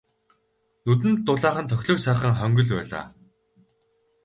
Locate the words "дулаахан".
1.27-1.65